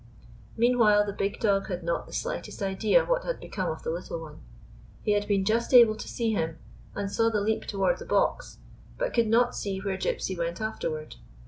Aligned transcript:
Meanwhile 0.57 1.05
the 1.05 1.13
big 1.13 1.39
dog 1.39 1.67
had 1.67 1.83
not 1.83 2.07
the 2.07 2.11
slightest 2.11 2.63
idea 2.63 3.05
what 3.05 3.23
had 3.23 3.39
become 3.39 3.69
of 3.69 3.83
the 3.83 3.91
little 3.91 4.19
one. 4.19 4.41
He 5.03 5.11
had 5.11 5.27
been 5.27 5.45
just 5.45 5.75
able 5.75 5.93
to 5.95 6.07
see 6.07 6.33
him, 6.33 6.57
and 6.95 7.11
saw 7.11 7.29
the 7.29 7.39
leap 7.39 7.65
toward 7.67 7.99
the 7.99 8.05
box, 8.05 8.57
but 8.97 9.13
could 9.13 9.27
not 9.27 9.55
see 9.55 9.77
where 9.77 9.99
Gypsy 9.99 10.35
went 10.35 10.59
afterward. 10.59 11.17